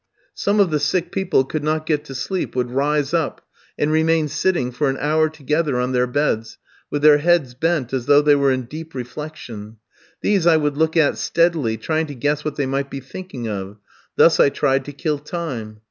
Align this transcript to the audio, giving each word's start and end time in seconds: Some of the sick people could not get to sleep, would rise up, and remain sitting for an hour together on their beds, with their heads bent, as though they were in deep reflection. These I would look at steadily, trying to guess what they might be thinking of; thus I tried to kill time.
Some 0.33 0.59
of 0.59 0.71
the 0.71 0.79
sick 0.79 1.11
people 1.11 1.43
could 1.43 1.63
not 1.63 1.85
get 1.85 2.03
to 2.05 2.15
sleep, 2.15 2.55
would 2.55 2.71
rise 2.71 3.13
up, 3.13 3.45
and 3.77 3.91
remain 3.91 4.27
sitting 4.29 4.71
for 4.71 4.89
an 4.89 4.97
hour 4.99 5.29
together 5.29 5.77
on 5.79 5.91
their 5.91 6.07
beds, 6.07 6.57
with 6.89 7.03
their 7.03 7.19
heads 7.19 7.53
bent, 7.53 7.93
as 7.93 8.07
though 8.07 8.23
they 8.23 8.33
were 8.33 8.51
in 8.51 8.63
deep 8.63 8.95
reflection. 8.95 9.77
These 10.23 10.47
I 10.47 10.57
would 10.57 10.75
look 10.75 10.97
at 10.97 11.19
steadily, 11.19 11.77
trying 11.77 12.07
to 12.07 12.15
guess 12.15 12.43
what 12.43 12.55
they 12.55 12.65
might 12.65 12.89
be 12.89 12.99
thinking 12.99 13.47
of; 13.47 13.77
thus 14.15 14.39
I 14.39 14.49
tried 14.49 14.85
to 14.85 14.91
kill 14.91 15.19
time. 15.19 15.79